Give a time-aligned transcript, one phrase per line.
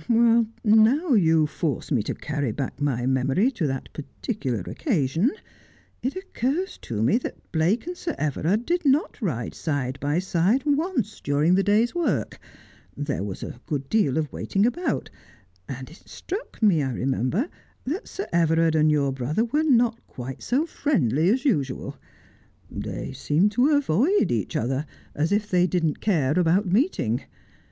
[0.64, 5.30] 'Now you force me to carry back my memory to that parti cular occasion,
[6.02, 10.64] it occurs to me that Blake and Sir Everard did not ride side by side
[10.66, 12.40] once during the day's work.
[12.96, 15.10] There was a good deal of waiting about;
[15.68, 17.48] and it struck me, I remember,
[17.84, 21.96] that Sir Everard and your brother were not quite so friendly as usual.
[22.68, 27.22] They seemed to avoid each other, as if they didn't cais about meeting.